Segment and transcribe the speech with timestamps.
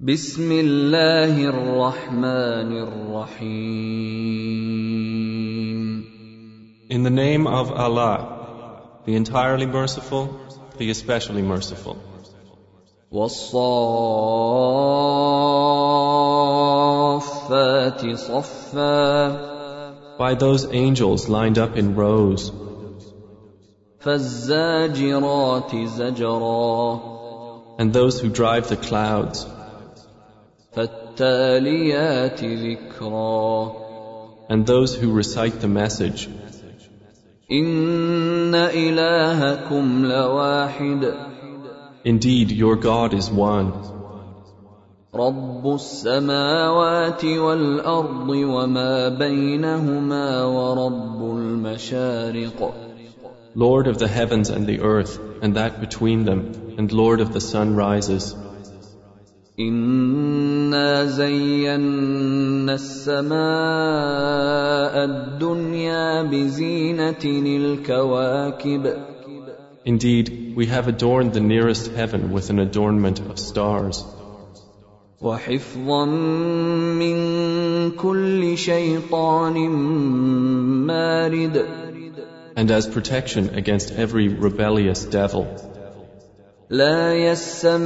[0.00, 3.56] بسم الله الرحمن الرحيم
[6.90, 10.38] In the name of Allah, the entirely merciful,
[10.76, 11.96] the especially merciful.
[13.10, 13.56] والصافات
[18.16, 19.38] صفا
[20.18, 22.52] By those angels lined up in rows,
[24.00, 27.00] فالزاجرات زجرا
[27.78, 29.46] and those who drive the clouds,
[30.72, 33.86] فالتاليات ذكرا
[34.48, 36.28] and those who recite the message.
[37.50, 41.14] ان الهكم لواحد
[42.04, 43.72] Indeed, your God is one,
[45.14, 52.74] رب السماوات والارض وما بينهما ورب المشارق
[53.54, 57.40] Lord of the heavens and the earth, and that between them, and Lord of the
[57.40, 58.34] sunrises.
[60.71, 63.35] انا زينا السماء
[65.03, 68.93] الدنيا بزينه الكواكب
[69.83, 74.05] Indeed, we have adorned the nearest heaven with an adornment of stars,
[75.21, 79.69] وحفظا من كل شيطان
[80.87, 81.65] مارد
[82.55, 85.70] and as protection against every rebellious devil.
[86.70, 87.76] لا يسمعون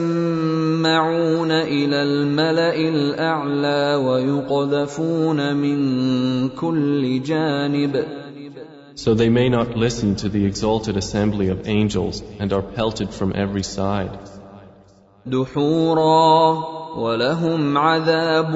[1.50, 8.05] الى الملا الاعلى ويقذفون من كل جانب
[8.94, 13.33] So they may not listen to the exalted assembly of angels and are pelted from
[13.34, 14.19] every side.
[15.27, 16.64] دحورا
[16.97, 18.55] ولهم عذاب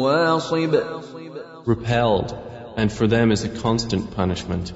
[0.00, 0.80] واصب
[1.66, 2.34] Repelled,
[2.76, 4.72] and for them is a constant punishment.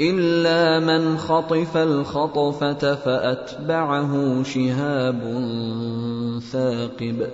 [0.00, 5.20] الا من خطف الخطفه فاتبعه شهاب
[6.52, 7.26] ثاقب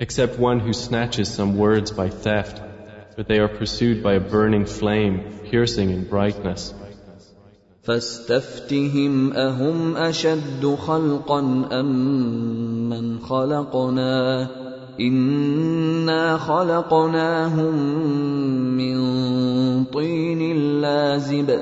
[0.00, 2.60] Except one who snatches some words by theft,
[3.16, 6.74] but they are pursued by a burning flame, piercing in brightness.
[7.82, 11.38] فاستفتهم اهم اشد خلقا
[11.72, 11.86] ام
[12.88, 14.50] من خلقنا
[14.99, 17.73] انا خلقناهم
[18.77, 18.97] من
[19.85, 21.59] طين لازب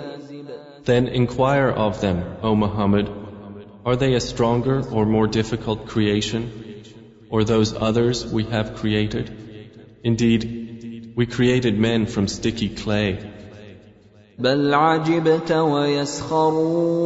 [0.85, 3.09] Then inquire of them, O Muhammad,
[3.83, 6.43] are they a stronger or more difficult creation,
[7.27, 9.31] or those others we have created?
[10.03, 10.41] Indeed,
[11.15, 13.17] we created men from sticky clay.
[14.37, 17.05] بل عجبت ويسخرون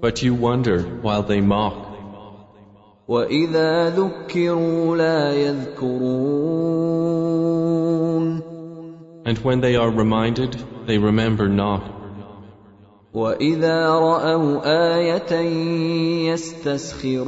[0.00, 1.93] But you wonder while they mock,
[3.07, 6.85] واذا ذكروا لا يذكرون
[9.25, 10.55] and when they are reminded,
[10.85, 11.81] they remember not.
[13.13, 17.25] واذا راوا إيه يستسخرون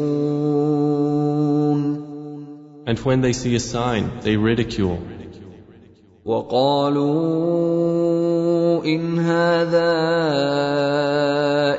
[2.85, 4.99] And when they see a sign, they ridicule.
[6.25, 7.05] وقالوا
[8.85, 9.93] ان هذا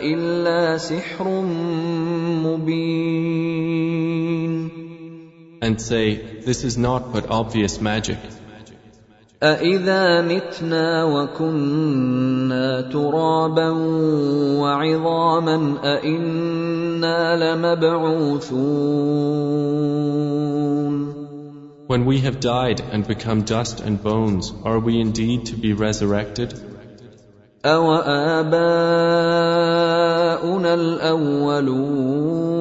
[0.02, 1.28] الا سحر
[2.44, 3.37] مبين
[5.61, 8.17] and say, This is not but obvious magic.
[9.43, 13.69] أإذا متنا وكنا ترابا
[14.59, 18.63] وعظاما أإنا لمبعوثون
[21.87, 26.53] When we have died and become dust and bones, are we indeed to be resurrected?
[27.65, 28.63] أوآباؤنا
[30.73, 32.56] الأولون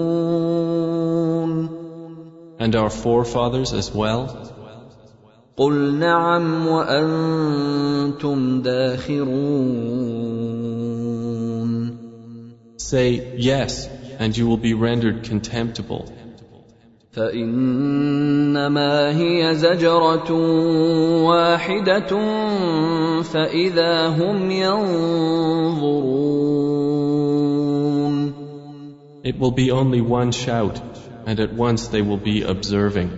[2.59, 4.29] And our forefathers as well?
[5.57, 10.13] قل نعم وأنتم داخرون
[12.79, 13.89] Say, Yes,
[14.19, 16.13] and you will be rendered contemptible.
[17.13, 20.33] فإنما هي زجرة
[21.25, 22.09] واحدة
[23.23, 26.33] فإذا هم ينظرون
[29.25, 30.81] It will be only one shout,
[31.27, 33.11] and at once they will be observing.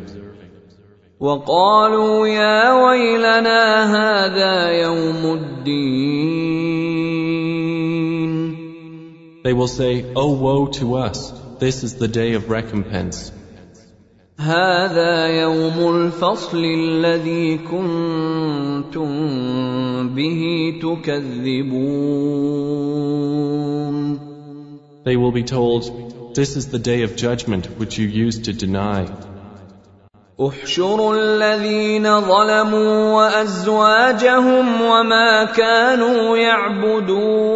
[1.20, 6.64] وقالوا يا ويلنا هذا يوم الدين
[9.44, 13.31] They will say, Oh woe to us, this is the day of recompense.
[14.38, 19.08] هذا يوم الفصل الذي كنتم
[20.08, 22.25] به تكذبون
[25.05, 29.06] They will be told, This is the day of judgment which you used to deny.
[30.40, 37.55] احشروا الذين ظلموا وازواجهم وما كانوا يعبدون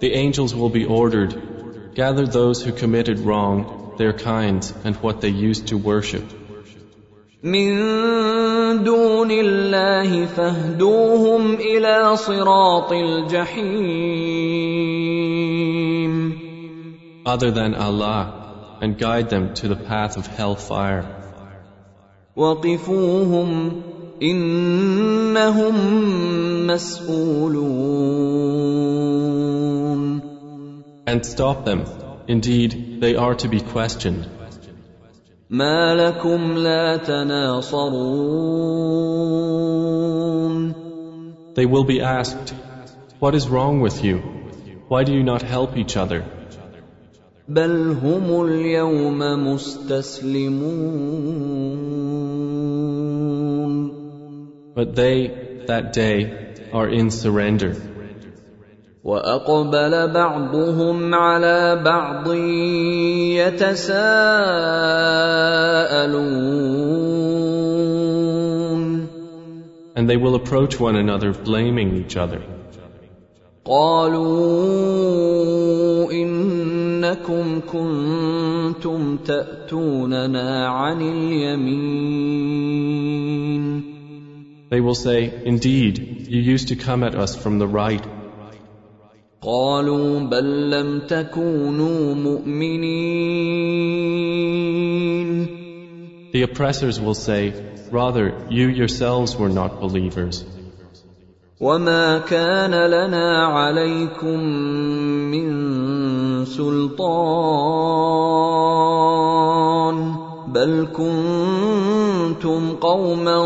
[0.00, 1.34] The angels will be ordered,
[1.94, 6.24] gather those who committed wrong, their kinds, and what they used to worship.
[7.42, 14.27] من دون الله فاهدوهم الى صراط الجحيم
[17.28, 21.04] Other than Allah, and guide them to the path of hellfire.
[22.36, 23.82] وقفوهم
[24.22, 25.76] انهم
[26.66, 27.74] مسئولون
[31.06, 31.84] And stop them.
[32.26, 34.26] Indeed, they are to be questioned.
[35.50, 38.34] ما لكم لا تناصرون
[41.54, 42.54] They will be asked,
[43.20, 44.18] What is wrong with you?
[44.88, 46.24] Why do you not help each other?
[47.48, 49.18] بل هم اليوم
[49.52, 51.14] مستسلمون
[54.74, 55.30] But they,
[55.68, 56.18] that day,
[56.72, 57.76] are in surrender.
[59.04, 62.32] واقبل بعضهم على بعض
[63.38, 63.84] يتساءلون
[69.96, 72.40] And they will approach one another blaming each other.
[73.64, 75.57] قالوا
[77.08, 82.24] انكم كنتم تاتوننا عن اليمين
[84.70, 85.94] They will say, Indeed,
[86.34, 88.04] you used to come at us from the right.
[89.42, 93.44] قالوا بل لم تكونوا مؤمنين
[96.32, 97.52] The oppressors will say,
[97.92, 100.44] Rather, you yourselves were not believers.
[101.60, 105.17] وما كان لنا عليكم من
[106.45, 107.09] سلطان
[110.47, 113.39] بل كنتم قوما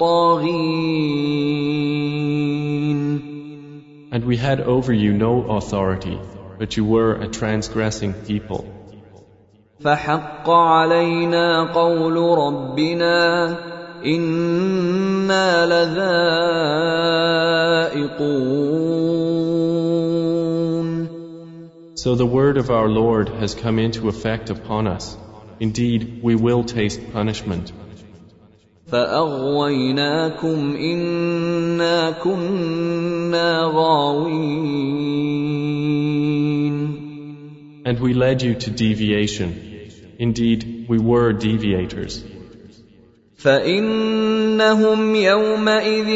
[0.00, 1.50] طاغين
[4.12, 6.18] And we had over you no authority,
[6.58, 8.64] but you were a transgressing people.
[9.80, 13.56] فحق علينا قول ربنا
[14.04, 15.66] أنا
[17.90, 18.70] لذائقون
[21.99, 25.17] So the word of our Lord has come into effect upon us.
[25.59, 27.71] Indeed, we will taste punishment.
[28.91, 34.55] فاغويناكم انا كنا غاوين
[37.85, 39.53] And we led you to deviation.
[40.19, 42.23] Indeed, we were deviators.
[43.37, 46.09] فانهم يومئذ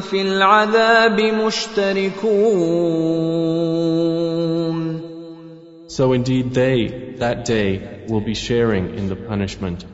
[0.00, 2.68] في العذاب مشتركون
[5.88, 6.78] So indeed they,
[7.18, 9.84] that day, will be sharing in the punishment.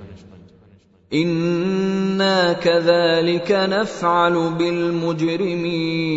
[1.12, 6.14] انا كذلك نفعل بالمجرمين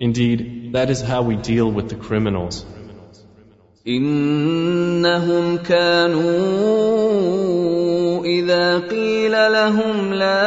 [0.00, 2.64] Indeed, that is how we deal with the criminals.
[3.87, 6.25] انهم كانوا
[8.25, 10.45] اذا قيل لهم لا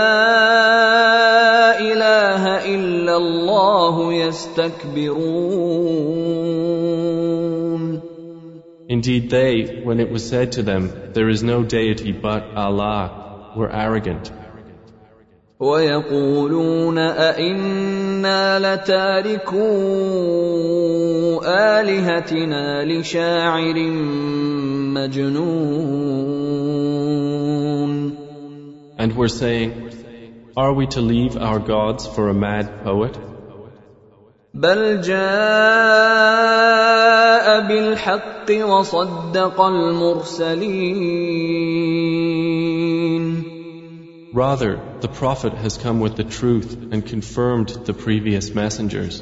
[1.81, 5.69] اله الا الله يستكبرون
[8.91, 13.71] Indeed, they, when it was said to them, There is no deity but Allah, were
[13.71, 14.33] arrogant.
[15.61, 19.59] ويقولون أئنا لتاركو
[21.45, 23.79] آلهتنا لشاعر
[24.95, 25.99] مجنون
[29.01, 29.91] And were saying,
[30.57, 33.19] Are we to leave our gods for a mad poet?
[34.55, 35.19] بل جاء
[37.69, 41.29] بالحق وصدق المرسلين
[44.34, 49.22] Rather, the Prophet has come with the truth and confirmed the previous messengers.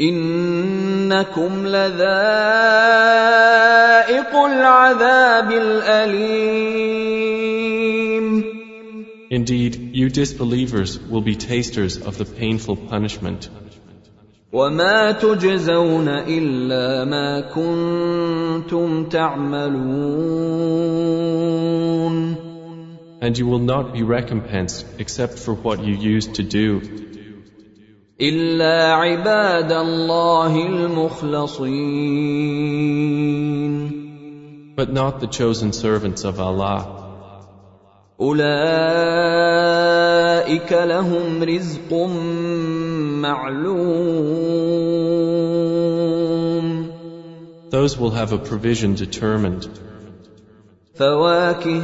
[0.00, 1.92] إنكم لذائق
[4.34, 7.02] العذاب الأليم
[9.30, 13.48] Indeed, you disbelievers will be tasters of the painful punishment.
[14.52, 20.12] وما تجزون إلا ما كنتم تعملون
[23.20, 26.80] And you will not be recompensed except for what you used to do,
[28.20, 31.92] إلا عباد الله المخلصين
[34.74, 36.98] but not the chosen servants of Allah.
[38.20, 39.12] أولئك
[40.72, 41.92] لهم رزق
[43.22, 44.52] معلوم
[47.70, 49.68] Those will have a provision determined,
[50.94, 51.82] فواكه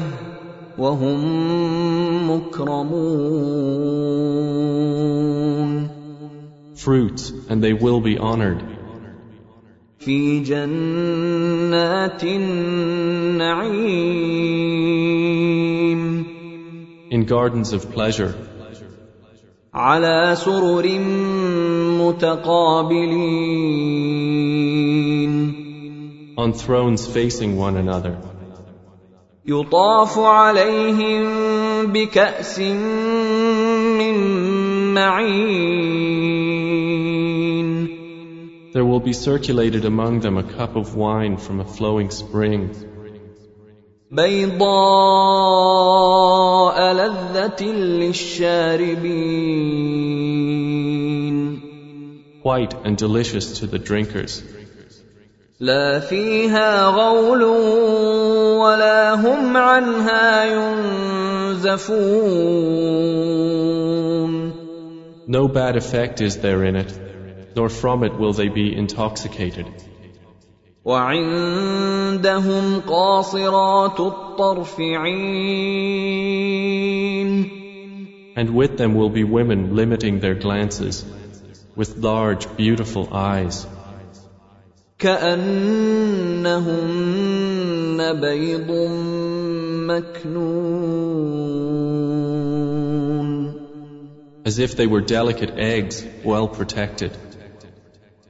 [0.79, 1.21] وهم
[2.31, 3.49] مكرمون
[6.75, 8.63] fruits, and they will be honored.
[9.99, 13.59] في جنات النعيم
[17.11, 18.35] In gardens of pleasure,
[19.75, 20.99] على سرر
[21.99, 23.19] متقابلين
[26.37, 28.32] on thrones facing one another.
[29.47, 31.27] يطاف عليهم
[31.93, 32.59] بكأس
[33.99, 34.15] من
[34.95, 36.19] معين
[38.75, 42.71] There will be circulated among them a cup of wine from a flowing spring,
[44.11, 44.69] بيضاء
[46.93, 49.49] لذة للشاربين
[52.43, 54.43] white and delicious to the drinkers.
[55.61, 57.43] لا فيها غول
[58.63, 62.09] ولا هم عنها ينزفون
[65.27, 66.91] No bad effect is there in it,
[67.55, 69.67] nor from it will they be intoxicated.
[70.85, 75.99] وعندهم قاصرات الطرف عين
[78.37, 81.05] And with them will be women limiting their glances,
[81.77, 83.67] with large, beautiful eyes,
[85.03, 86.49] كأنهن
[88.21, 88.71] بيض
[89.91, 91.39] مكنون
[94.49, 97.13] as if they were delicate eggs, well protected.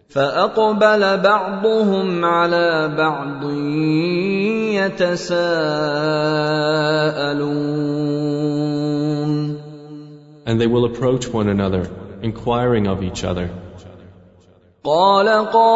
[0.09, 3.45] فأقبل بعضهم على بعض
[4.81, 5.59] يتساءلون
[10.47, 11.89] And they will approach one another,
[12.23, 13.51] inquiring of each other.
[14.85, 15.71] قال قائل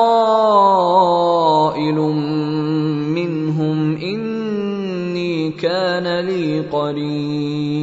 [3.19, 7.83] منهم إني كان لي قرين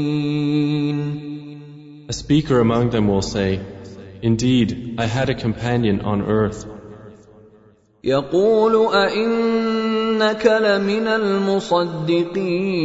[2.10, 3.60] A speaker among them will say,
[4.24, 6.66] Indeed, I had a companion on earth
[8.04, 12.80] يقول أئنك لمن المصدقين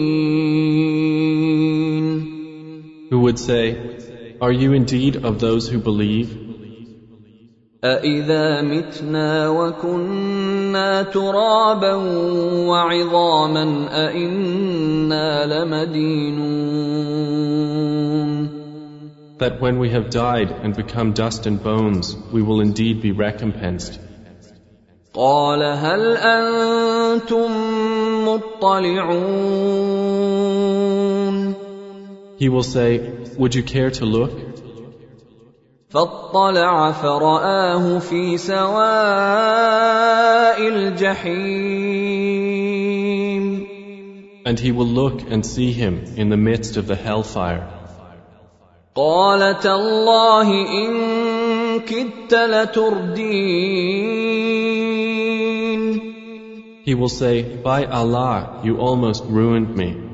[3.11, 3.77] who would say,
[4.41, 6.48] Are you indeed of those who believe?
[7.85, 11.95] أإذا متنا وكنا ترابا
[12.69, 16.95] وعظاما أإنا لمدينون
[19.39, 23.99] That when we have died and become dust and bones, we will indeed be recompensed.
[25.15, 27.51] قال هل أنتم
[28.29, 29.45] مطلعون
[32.39, 33.01] He will say,
[33.37, 34.48] Would you care to look?
[35.90, 38.78] فاطلع فرآه في سواء
[40.68, 41.90] الجحيم
[44.46, 47.68] And he will look and see him in the midst of the hellfire.
[48.96, 53.50] قال تالله إن كدت لتردين
[56.86, 60.09] He will say, By Allah, you almost ruined me.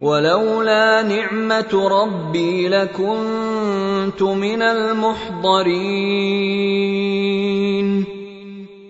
[0.00, 6.02] ولولا نعمة ربي لكنت من المحضرين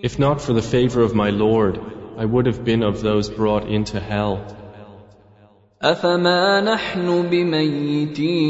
[0.03, 1.79] If not for the favor of my Lord,
[2.17, 4.39] I would have been of those brought into hell.
[5.81, 8.43] أفما نحن بميتين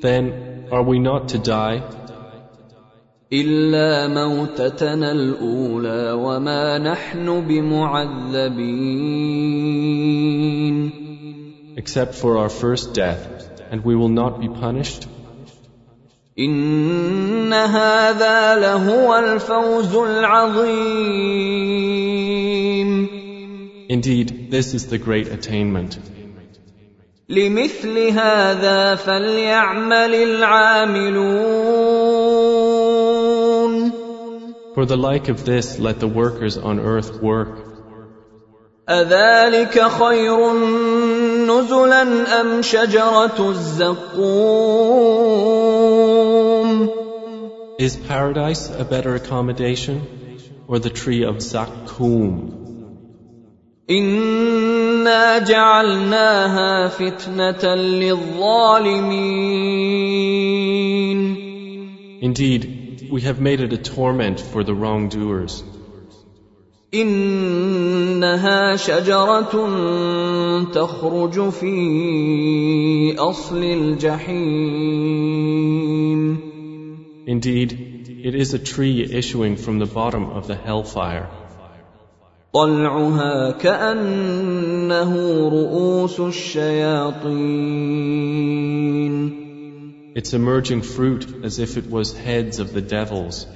[0.00, 1.82] Then, are we not to die?
[3.33, 8.51] إلا موتتنا الأولى وما نحن بمعذبين
[11.77, 15.07] Except for our first death, and we will not be punished?
[16.39, 21.31] إن هذا لهو الفوز العظيم
[23.89, 25.97] Indeed, this is the great attainment.
[27.29, 32.00] لمثل هذا فليعمل العاملون
[34.74, 37.66] For the like of this, let the workers on earth work.
[38.88, 40.52] أذلك خير
[41.46, 42.02] نزلا
[42.40, 44.06] أم شجرة الزقوم
[47.78, 50.00] Is paradise a better accommodation?
[50.68, 52.52] Or the tree of Zakkum?
[53.90, 58.96] إنا جعلناها فتنة للظالمين
[62.22, 62.79] Indeed,
[63.10, 65.64] we have made it a torment for the wrongdoers.
[66.94, 69.52] إنها شجرة
[70.72, 74.86] تخرج في أصل الجحيم
[77.28, 77.72] Indeed,
[78.24, 81.28] it is a tree issuing from the bottom of the hellfire.
[82.54, 85.12] طلعها كأنه
[85.48, 87.56] رؤوس الشياطين
[90.14, 93.46] Its emerging fruit as if it was heads of the devils.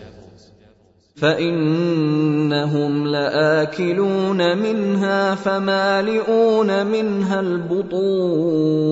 [1.16, 8.90] فإنهم لآكلون منها فمالئون منها البطون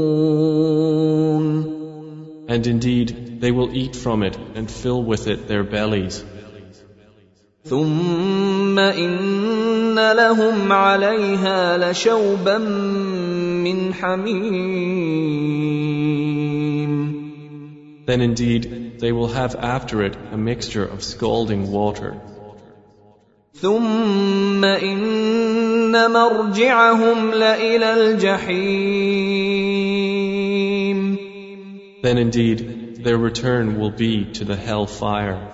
[2.48, 6.24] And indeed, they will eat from it and fill with it their bellies.
[7.64, 15.61] ثم إن لهم عليها لشوبا من حميم
[18.06, 22.14] Then indeed, they will have after it a mixture of scalding water.
[23.60, 29.38] ثم إن مرجعهم لإلى الجحيم
[32.02, 35.48] Then indeed, their return will be to the hell fire.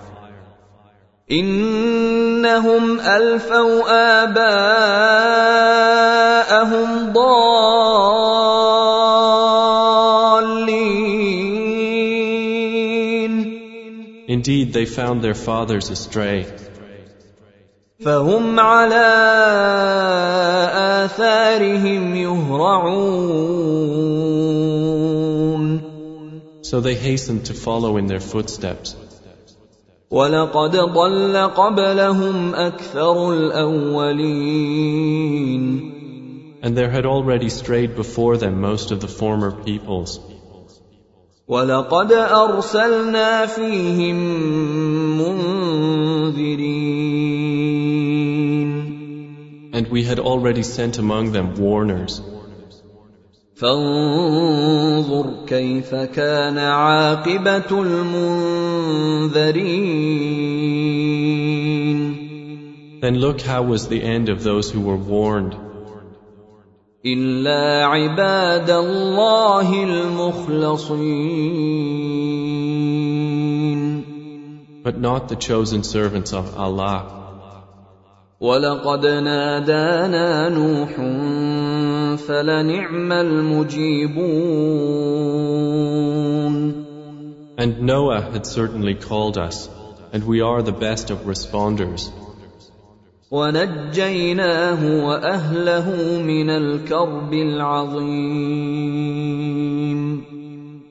[1.31, 3.83] إنهم ألفوا
[4.23, 5.53] آباءهم
[7.13, 8.68] ضالين
[14.39, 16.45] Indeed, they found their fathers astray.
[17.99, 19.05] فهم على
[21.05, 23.35] آثارهم يهرعون
[26.61, 28.95] So they hastened to follow in their footsteps.
[30.11, 34.61] ولقد ضل قبلهم أكثر الأولين
[36.61, 40.19] And there had already strayed before them most of the former peoples.
[41.50, 44.16] ولقد أرسلنا فيهم
[45.18, 46.90] منذرين
[49.72, 52.22] And we had already sent among them warners.
[53.56, 58.60] فانظر كيف كان عاقبة المنذرين
[63.00, 65.69] Then look how was the end of those who were warned.
[67.05, 71.25] إلا عباد الله المخلصين
[74.83, 77.25] But not the chosen servants of Allah.
[78.39, 80.95] ولقد نادانا نوح
[82.17, 84.25] فلنعم المجيبون
[87.57, 89.69] And Noah had certainly called us,
[90.11, 92.11] and we are the best of responders.
[93.31, 95.87] ونجيناه واهله
[96.21, 98.85] من الكرب العظيم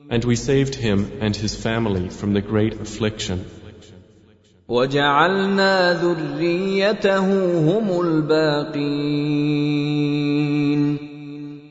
[0.07, 3.45] And we saved him and his family from the great affliction.
[4.67, 7.27] وجعلنا ذريته
[7.69, 9.35] هم الباقين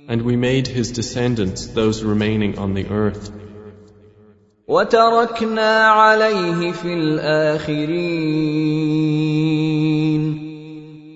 [0.09, 3.30] And we made his descendants those remaining on the earth.
[4.68, 8.64] وتركنا عليه في الاخرين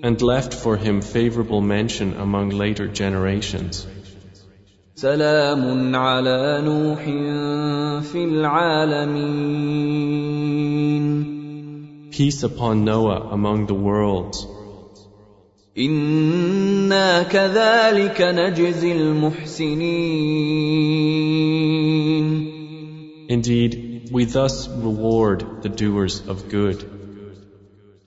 [0.03, 3.85] And left for him favorable mention among later generations.
[4.95, 7.03] سلام على نوح
[8.03, 9.59] في العالمين
[12.11, 14.47] Peace upon Noah among the worlds.
[15.77, 20.19] انا كذلك نجزي المحسنين
[23.29, 26.92] Indeed, we thus reward the doers of good.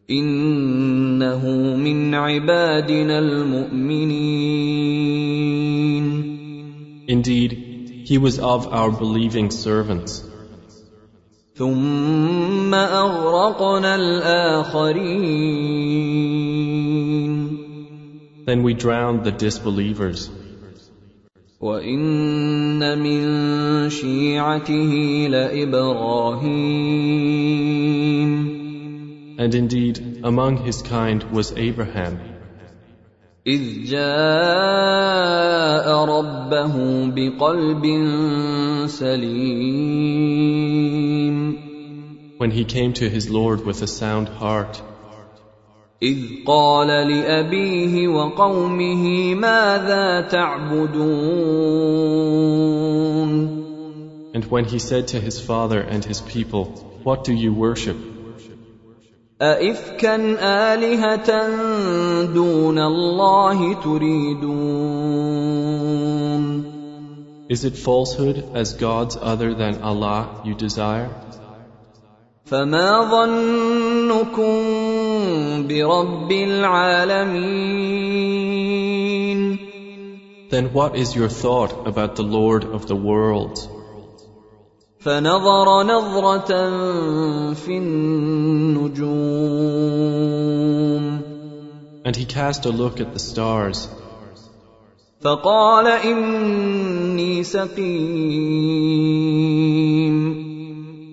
[0.09, 1.43] انه
[1.75, 4.87] من عبادنا المؤمنين
[7.09, 7.51] Indeed,
[8.05, 10.23] he was of our believing servants.
[11.55, 15.27] ثم اغرقنا الاخرين
[18.45, 20.29] Then we drowned the disbelievers.
[21.61, 26.87] وان من شيعته لابراهيم
[29.38, 32.20] And indeed, among his kind was Abraham,
[33.46, 34.04] اذ جاء
[36.04, 36.74] ربه
[37.14, 37.84] بقلب
[38.86, 40.02] سليم
[42.38, 44.82] when he came to his Lord with a sound heart,
[46.02, 51.72] اذ قال لابيه وقومه ماذا تعبدون
[54.34, 56.64] and when he said to his father and his people,
[57.02, 57.96] What do you worship?
[59.42, 60.16] أئفكا
[60.72, 61.30] آلهة
[62.34, 65.42] دون الله تريدون
[67.48, 71.10] Is it falsehood as gods other than Allah you desire?
[72.44, 74.52] فما ظنكم
[75.68, 77.82] برب العالمين
[80.50, 83.68] Then what is your thought about the Lord of the worlds?
[85.06, 86.52] فنظر نظرة
[87.54, 88.62] في النجوم.
[88.92, 89.22] النجوم.
[92.04, 93.88] And he cast a look at the stars.
[95.20, 98.62] فقال إني سقيم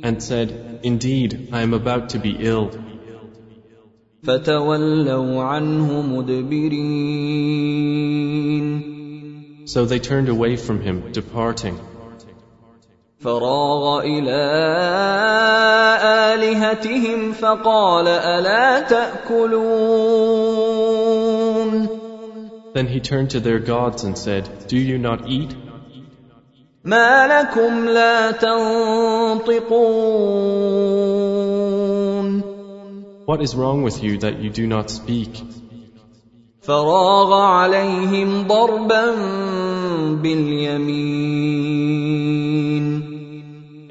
[0.04, 2.72] and said, Indeed, I am about to be ill.
[4.24, 7.20] فتولوا عنه مدبرين
[9.66, 11.80] So they turned away from him, departing.
[13.24, 14.42] فراغ إلى
[16.34, 19.90] آلهتهم فقال ألا تأكلون
[22.74, 25.56] Then he turned to their gods and said, Do you not eat?
[26.84, 29.70] ما لكم لا تنطقون
[33.26, 35.44] What is wrong with you that you do not speak?
[36.62, 39.16] فراغ عليهم ضربا
[40.22, 41.80] باليمين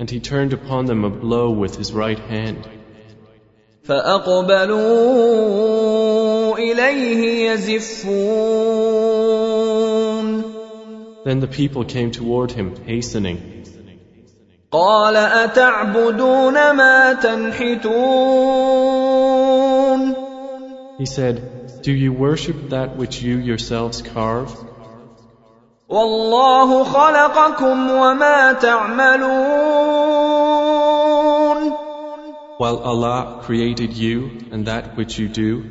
[0.03, 2.69] And he turned upon them a blow with his right hand.
[3.85, 4.79] فأقبلوا
[6.59, 8.89] إليه يزفون
[11.25, 13.65] Then the people came toward him, hastening.
[14.73, 18.19] قال أتعبدون ما تنحتون
[20.99, 24.53] He said, Do you worship that which you yourselves carve?
[25.89, 29.39] والله خلقكم وما تعملون
[32.59, 35.63] While Allah created you and that which you do,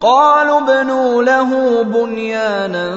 [0.00, 2.96] قالوا ابنوا له بنيانا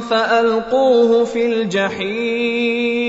[0.00, 3.08] فألقوه في الجحيم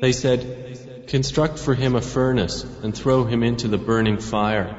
[0.00, 4.74] they said, Construct for him a furnace and throw him into the burning fire.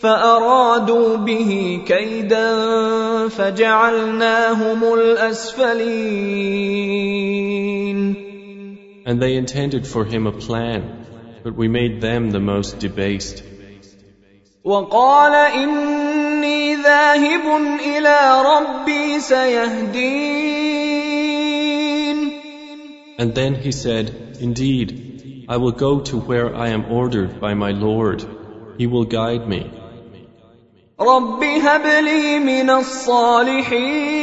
[0.00, 2.48] فأرادوا به كيدا
[3.28, 5.96] فجعلناهم الأسفلين
[9.06, 11.06] And they intended for him a plan,
[11.44, 13.42] but we made them the most debased.
[14.64, 17.46] وقال إني ذاهب
[17.80, 20.76] إلى ربي سيهدين
[23.18, 27.70] And then he said, Indeed, I will go to where I am ordered by my
[27.70, 28.24] Lord.
[28.76, 29.70] He will guide me.
[31.01, 34.21] رب هب لي من الصالحين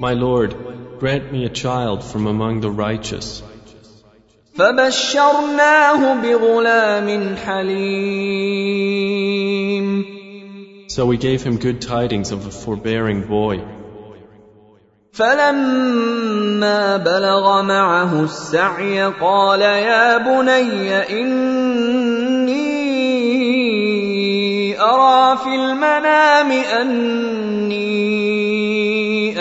[0.00, 0.54] My Lord,
[1.00, 3.42] grant me a child from among the righteous.
[4.54, 8.48] فبشرناه بغلام حليم
[10.88, 13.60] So we gave him good tidings of a forbearing boy.
[15.12, 22.27] فلما بلغ معه السعي قال يا بني إني
[24.88, 27.88] أرى في المنام أني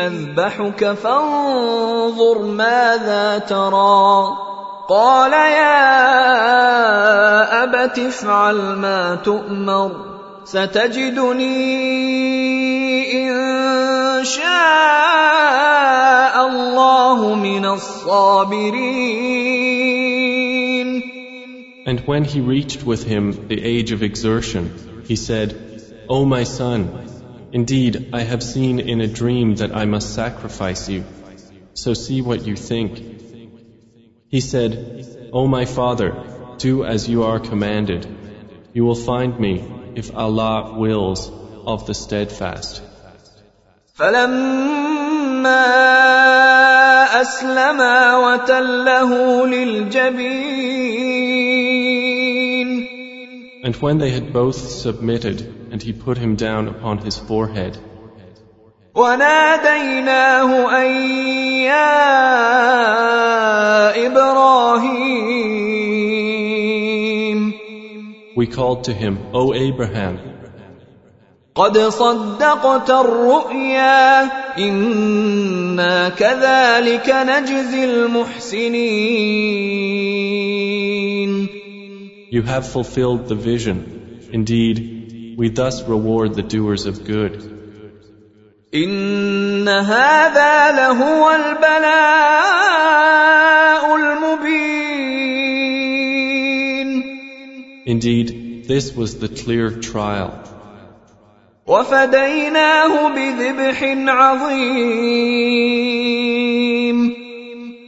[0.07, 4.37] أذبحك فانظر ماذا ترى.
[4.89, 6.03] قال يا
[7.63, 9.91] أبت افعل ما تؤمر
[10.45, 11.47] ستجدني
[13.27, 14.47] إن شاء
[16.47, 18.97] الله من الصابرين.
[21.85, 24.71] And when he reached with him the age of exertion,
[25.06, 25.48] he said,
[26.08, 26.78] O my son,
[27.52, 31.04] indeed I have seen in a dream that I must sacrifice you,
[31.74, 33.02] so see what you think.
[34.28, 36.10] He said, O my father,
[36.58, 38.06] do as you are commanded.
[38.72, 39.54] You will find me,
[39.94, 41.30] if Allah wills,
[41.66, 42.82] of the steadfast.
[43.94, 45.66] فلما
[47.20, 50.82] أسلما وتله للجبين
[53.66, 57.78] And when they had both submitted, and he put him down upon his forehead,
[58.94, 60.50] وناديناه
[60.82, 60.86] أن
[61.62, 62.06] يا
[64.06, 65.52] إبراهيم
[68.36, 70.18] we called to him, O Abraham,
[71.54, 74.22] قد صدقت الرؤيا
[74.58, 79.62] إنا كذلك نجزي المحسنين
[82.30, 84.28] you have fulfilled the vision.
[84.32, 87.52] Indeed, we thus reward the doers of good.
[88.74, 92.22] إن هذا لهو البلاء
[93.96, 94.72] المبين
[97.84, 100.38] Indeed, this was the clear trial.
[101.66, 105.12] وفديناه بذبح عظيم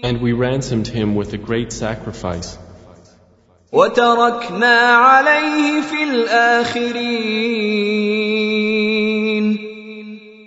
[0.02, 2.58] And we ransomed him with a great sacrifice.
[3.72, 7.24] وتركنا عليه في الآخرين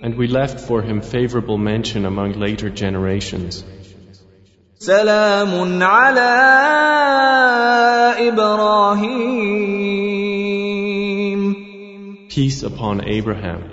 [0.04, 3.64] And we left for him favorable mention among later generations.
[4.80, 6.32] سلام على
[8.30, 9.88] إبراهيم
[12.30, 13.64] Peace upon Abraham.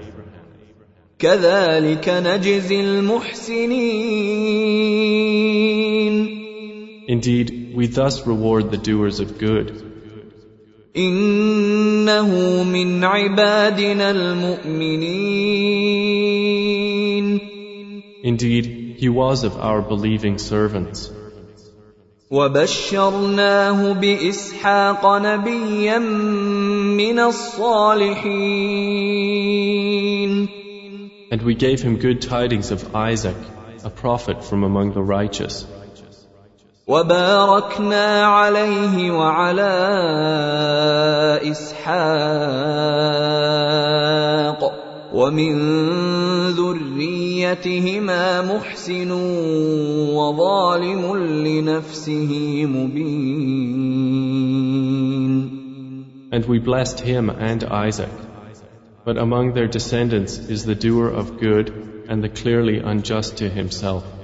[1.19, 4.05] كذلك نجزي المحسنين
[7.09, 9.83] Indeed, we thus reward the doers of good.
[10.97, 15.55] إنه من عبادنا المؤمنين
[18.25, 21.11] Indeed, he was of our believing servants.
[22.31, 28.65] وبشرناه باسحاق نبيا من الصالحين
[31.31, 33.37] And we gave him good tidings of Isaac,
[33.83, 35.67] a prophet from among the righteous.
[36.90, 39.74] وباركنا عليه وعلى
[41.52, 42.00] اسحاق
[45.14, 45.54] ومن
[46.58, 49.12] ذريتهما محسن
[50.18, 52.32] وظالم لنفسه
[52.66, 54.40] مبين
[56.32, 58.10] And we blessed him and Isaac.
[59.06, 61.72] But among their descendants is the doer of good
[62.08, 64.19] and the clearly unjust to himself.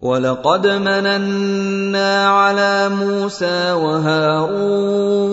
[0.00, 5.30] ولقد مننا على موسى وهارون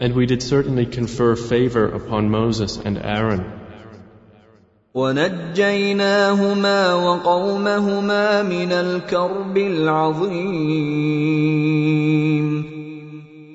[0.00, 3.44] And we did certainly confer favor upon Moses and Aaron.
[4.94, 10.74] ونجيناهما وقومهما من الكرب العظيم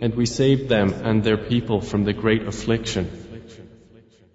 [0.02, 3.10] And we saved them and their people from the great affliction.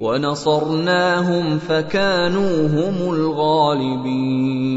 [0.00, 4.74] ونصرناهم فكانوا هم الغالبين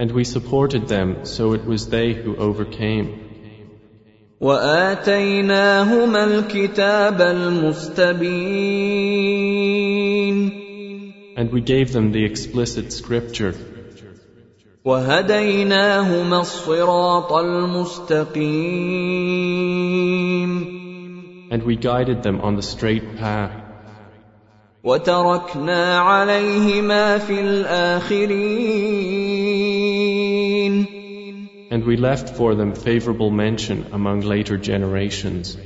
[0.00, 3.08] And we supported them, so it was they who overcame.
[4.40, 8.48] واتيناهما الكتاب المستبين
[11.36, 13.54] And we gave them the explicit scripture.
[14.84, 18.48] وهديناهما الصراط المستقيم
[21.52, 23.52] And we guided them on the straight path.
[24.84, 28.78] وتركنا عليهما في الاخرين
[31.70, 35.56] And we left for them favorable mention among later generations.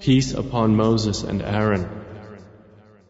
[0.00, 1.99] Peace upon Moses and Aaron.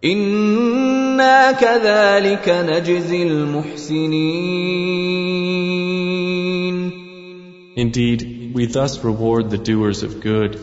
[0.05, 4.61] أنا كذلك نجزي المحسنين
[7.77, 10.57] Indeed, we thus reward the doers of good.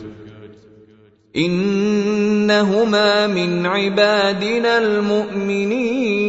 [1.35, 6.19] انهما من عبادنا المؤمنين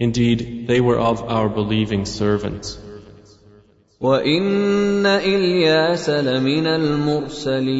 [0.00, 2.78] Indeed, they were of our believing servants.
[4.01, 7.77] وان الياس لمن المرسلين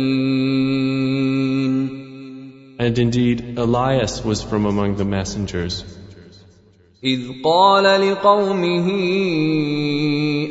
[2.79, 5.83] And indeed, Elias was from among the messengers.
[7.03, 8.87] اذ قال لقومه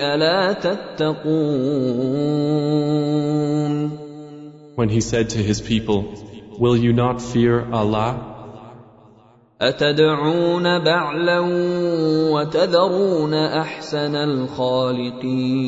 [0.00, 1.46] الا تتقون
[4.76, 6.04] When he said to his people,
[6.58, 8.29] Will you not fear Allah?
[9.60, 11.40] اتدعون بعلا
[12.32, 15.66] وتذرون احسن الخالقين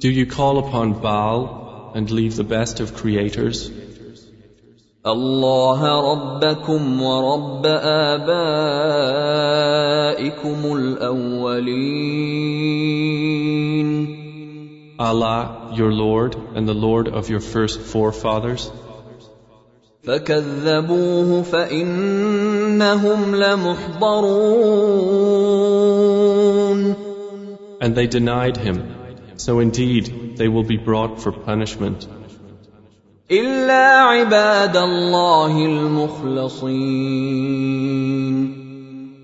[0.00, 3.70] Do you call upon Baal and leave the best of creators?
[5.06, 5.80] الله
[6.12, 8.36] ربكم ورب ابائكم
[10.76, 12.22] الاولين
[15.00, 18.70] Allah, your Lord, and the Lord of your first forefathers?
[20.07, 24.67] فكذبوه فانهم لمحضرون
[27.79, 28.77] And they denied him.
[29.35, 32.07] So indeed, they will be brought for punishment.
[33.31, 36.87] الا عباد الله المخلصين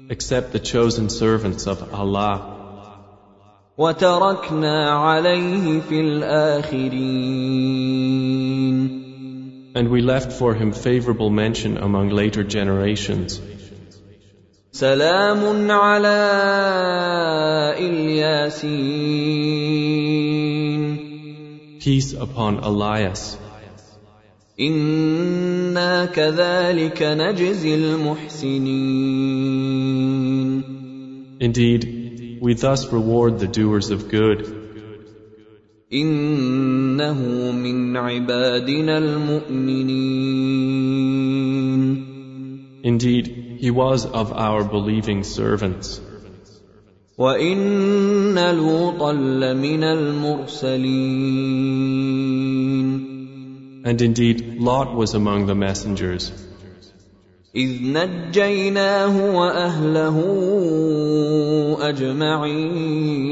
[0.09, 2.41] Except the chosen servants of Allah.
[3.77, 7.53] وتركنا عليه في الاخرين
[9.74, 13.40] And we left for him favorable mention among later generations.
[14.72, 16.18] سلام على
[17.78, 19.28] الياسين
[21.80, 23.36] Peace upon Elias.
[24.60, 28.98] انا كذلك نجزي المحسنين
[31.40, 34.61] Indeed, we thus reward the doers of good.
[35.93, 40.73] انه من عبادنا المؤمنين
[42.83, 43.25] Indeed,
[43.59, 46.01] he was of our believing servants.
[47.17, 50.93] وان لوطا لمن المرسلين
[53.85, 56.31] And indeed, Lot was among the messengers.
[57.55, 60.17] إذ نجيناه وأهله
[61.81, 63.23] أجمعين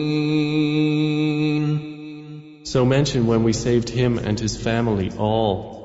[2.70, 5.76] So mention when we saved him and his family all,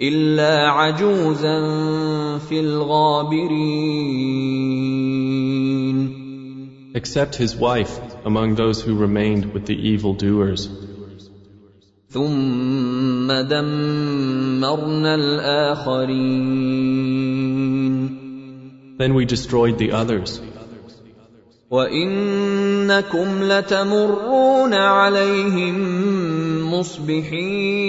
[0.00, 1.58] إلا عجوزا
[2.38, 4.12] في الغابرين
[6.94, 10.68] except his wife among those who remained with the evildoers.
[12.10, 16.52] ثم دمرنا الآخرين
[18.98, 20.40] Then we destroyed the others.
[21.70, 25.76] وإنكم لتمرون عليهم
[26.74, 27.82] مصبحين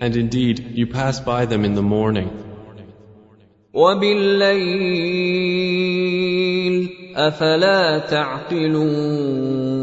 [0.00, 2.30] And indeed, you pass by them in the morning,
[3.74, 5.18] وبالليل
[7.16, 9.78] أفلا تعقلون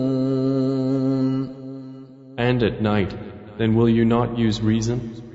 [2.38, 3.14] and at night.
[3.58, 5.29] Then will you not use reason?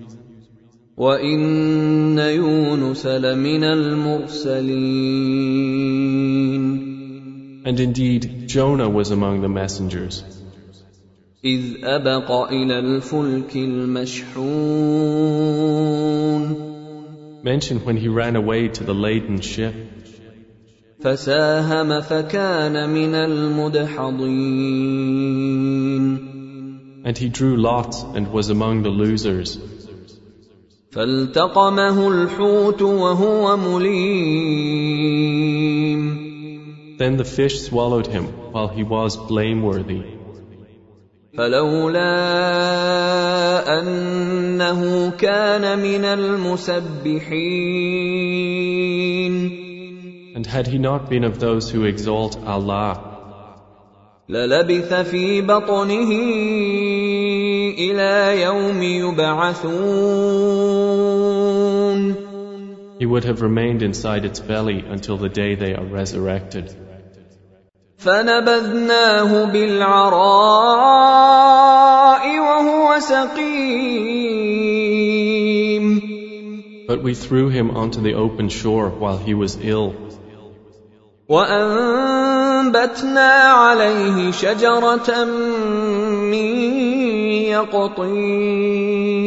[0.96, 4.80] وإن يونس لمن المرسلين
[7.62, 10.24] And indeed, Jonah was among the messengers.
[11.44, 14.60] إذ أبق إلى الفلك المشحون
[17.42, 19.74] Mention when he ran away to the laden ship,
[21.00, 24.60] فساهم فكان من المدحضين
[27.02, 29.58] and he drew lots and was among the losers.
[30.95, 34.75] فالتقمه الحوت وهو مليم
[36.97, 40.01] Then the fish swallowed him while he was blameworthy.
[41.37, 41.99] فلولا
[43.79, 47.25] انه كان من المسبحين
[50.35, 53.15] And had he not been of those who exalt Allah,
[54.29, 56.11] للبث في بطنه
[57.77, 60.74] إلى يوم يبعثون
[62.98, 66.74] he would have remained inside its belly until the day they are resurrected.
[67.98, 70.20] فنبذناه بالعراء
[72.40, 74.30] وهو سقيم
[76.88, 79.94] But we threw him onto the open shore while he was ill,
[81.28, 82.72] وأنبتنا
[83.62, 86.48] عليه شجرة من
[87.54, 89.23] يقطين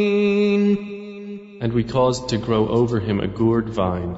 [1.60, 4.16] and we caused to grow over him a gourd vine,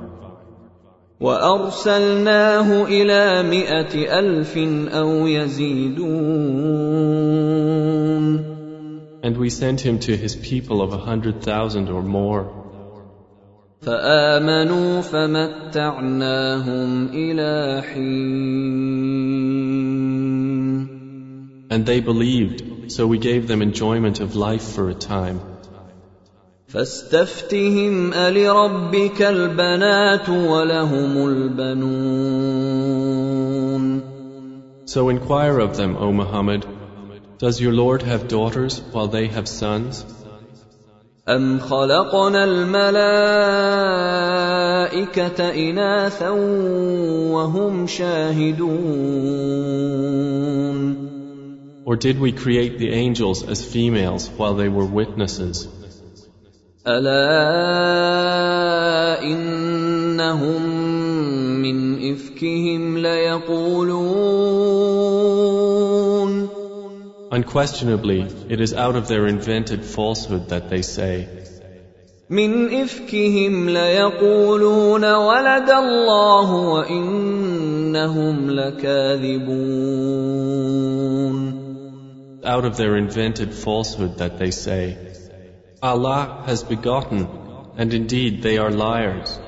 [1.20, 4.58] وأرسلناه إلى مائة ألف
[4.92, 6.86] أو يزيدون
[9.26, 12.62] and we sent him to his people of a hundred thousand or more.
[13.82, 19.26] فآمنوا فمتعناهم إلى حين
[21.68, 25.40] And they believed, so we gave them enjoyment of life for a time.
[26.70, 32.86] فاستفتهم ألربك البنات ولهم البنون
[34.86, 36.64] So inquire of them, O Muhammad,
[37.38, 40.04] does your Lord have daughters while they have sons?
[41.28, 42.90] أم خلقنا الملائكة
[45.70, 46.30] إناثا
[47.30, 49.06] وهم شاهدون
[51.84, 55.68] Or did we create the angels as females while they were witnesses?
[56.87, 57.21] ألا
[59.23, 60.61] إنهم
[61.61, 64.31] من إفكهم ليقولون
[67.31, 71.27] Unquestionably, it is out of their invented falsehood that they say,
[72.29, 79.91] من إفكهم ليقولون ولد الله وإنهم لكاذبون
[82.43, 85.10] out of their invented falsehood that they say,
[85.82, 87.28] Allah has begotten,
[87.76, 89.38] and indeed they are liars.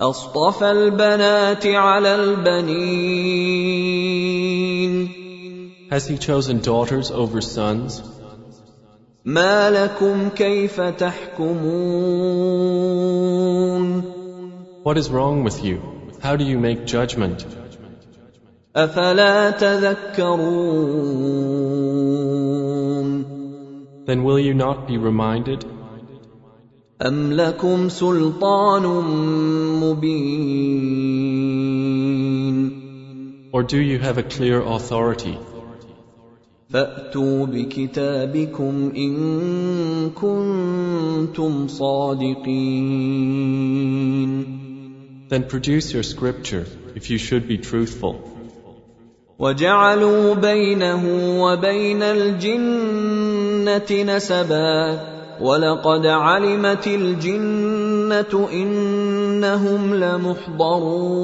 [0.00, 3.56] أصطفى البنات على البنين
[5.90, 8.02] Has he chosen daughters over sons?
[9.24, 11.66] ما لكم كيف تحكمون
[14.82, 15.80] What is wrong with you?
[16.20, 17.46] How do you make judgment?
[18.76, 21.16] أفلا تذكرون
[24.06, 25.64] Then will you not be reminded?
[27.02, 28.82] أم لكم سلطان
[29.82, 31.16] مبين
[33.52, 35.38] Or do you have a clear authority?
[36.70, 42.46] فأتوا بكتابكم إن كنتم صادقين
[45.28, 48.16] Then produce your scripture if you should be truthful.
[49.38, 51.02] وجعلوا بينه
[51.42, 52.02] وبين
[53.67, 54.99] الجنة نسبا
[55.41, 61.21] ولقد علمت الجنه انهم لمحضرون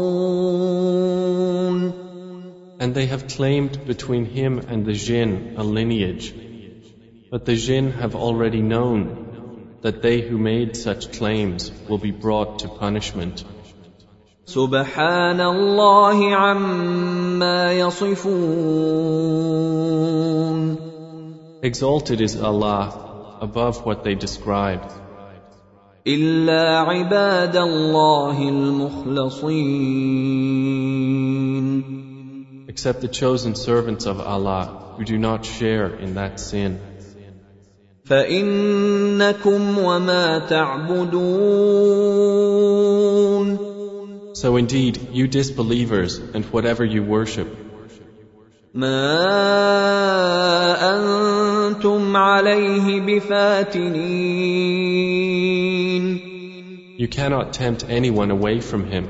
[2.79, 6.31] And they have claimed between him and the jinn a lineage.
[7.31, 12.59] But the jinn have already known that they who made such claims will be brought
[12.59, 13.43] to punishment.
[14.45, 19.27] سبحان الله عما يصفون
[21.66, 24.82] Exalted is Allah above what they describe.
[26.06, 29.72] إلا عباد الله المخلصين
[32.68, 36.80] except the chosen servants of Allah who do not share in that sin.
[38.04, 41.62] فإنكم وما تعبدون
[44.34, 47.46] So indeed, you disbelievers and whatever you worship,
[48.76, 49.18] ما
[50.96, 54.42] أنتم عليه بفاتنين
[56.98, 59.08] you cannot tempt anyone away from him.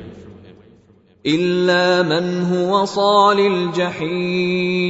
[1.26, 4.82] إلا من هو صال الجحيم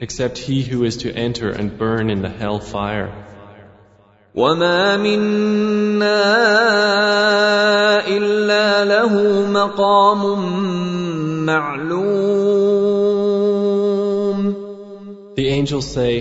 [0.00, 3.10] except he who is to enter and burn in the hell fire.
[4.39, 6.23] وما منا
[8.07, 9.13] إلا له
[9.51, 10.21] مقام
[11.45, 12.39] معلوم
[15.35, 16.13] The angels say,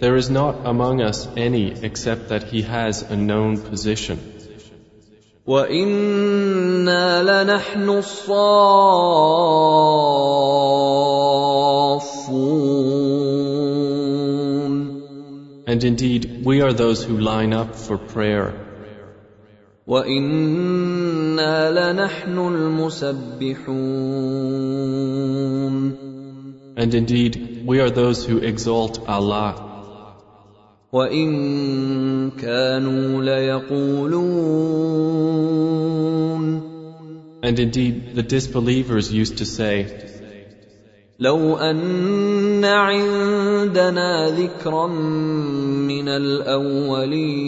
[0.00, 4.18] There is not among us any except that he has a known position.
[5.46, 8.68] وإنا لنحن الصافون
[15.67, 18.53] And indeed, we are those who line up for prayer.
[19.87, 23.83] وإنا لنحن المسبحون
[26.75, 29.69] And indeed, we are those who exalt Allah.
[30.93, 34.23] وإن كانوا ليقولون
[37.43, 39.85] And indeed, the disbelievers used to say,
[41.19, 47.43] لو أن عندنا ذكرا من الأولين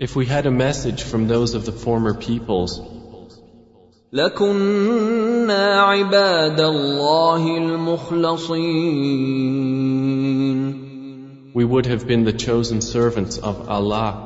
[0.00, 2.80] If we had a message from those of the former peoples,
[4.12, 9.18] لكنا عباد الله المخلصين
[11.54, 14.24] we would have been the chosen servants of Allah.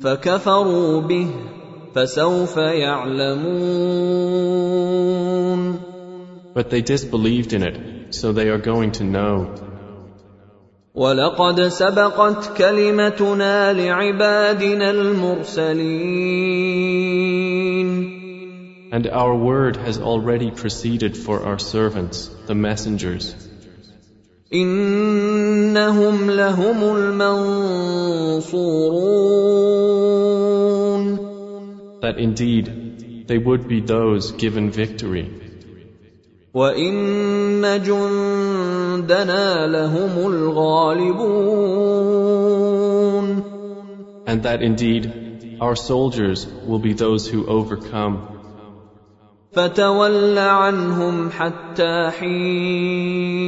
[0.00, 1.28] فكفروا به
[1.94, 3.52] فسوف يعلمون
[6.56, 9.54] But they disbelieved in it, so they are going to know.
[10.94, 16.12] ولقد سبقت كلمتنا لعبادنا المرسلين
[18.92, 23.34] And our word has already proceeded for our servants, the messengers.
[24.52, 27.52] إنهم لهم المنصورون
[32.02, 35.30] That indeed, they would be those given victory.
[36.56, 41.62] وإن جندنا لهم الغالبون
[44.26, 48.28] And that indeed, our soldiers will be those who overcome.
[49.52, 53.42] فتول عنهم حتى حين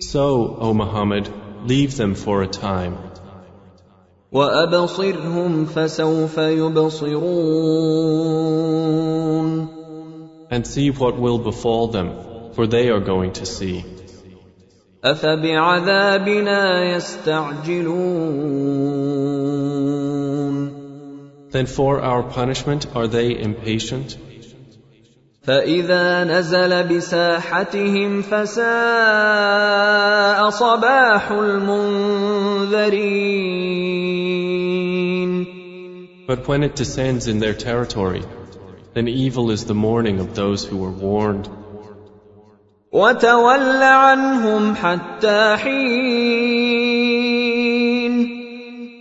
[0.00, 1.28] So, O Muhammad,
[1.66, 2.96] leave them for a time.
[4.32, 7.40] وأبصرهم فسوف يبصرون
[10.50, 12.08] And see what will befall them,
[12.54, 13.84] for they are going to see.
[15.04, 18.40] أفبعذابنا يستعجلون
[21.50, 24.16] Then for our punishment are they impatient?
[25.42, 28.60] فإذا نزل بساحتهم فساء
[30.50, 33.00] صباح المنذرين
[36.26, 38.22] But when it descends in their territory,
[38.95, 41.49] then evil is the morning of those who were warned.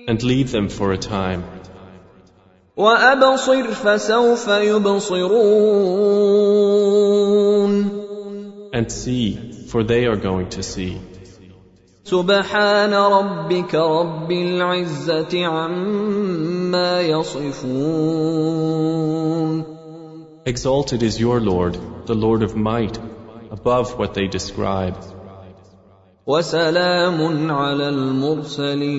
[0.09, 1.45] And leave them for a time.
[8.73, 11.01] And see, for they are going to see.
[12.05, 18.55] سبحان ربك رب العزة عما يصفون
[20.46, 22.98] Exalted is your Lord, the Lord of might,
[23.52, 24.98] above what they describe.
[26.28, 28.90] وسلام على المرسلين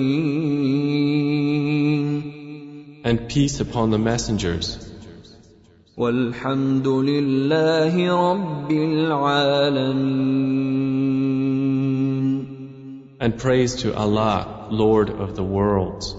[3.03, 4.77] And peace upon the messengers.
[5.97, 7.93] والحمد لله
[8.31, 10.31] رب العالمين
[13.19, 16.15] And praise to Allah, Lord of the worlds.